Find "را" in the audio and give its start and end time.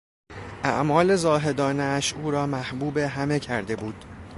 2.31-2.47